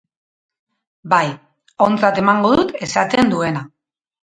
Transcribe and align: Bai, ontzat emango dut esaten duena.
Bai, 1.13 1.21
ontzat 1.91 2.25
emango 2.25 2.59
dut 2.59 2.77
esaten 2.91 3.35
duena. 3.41 3.69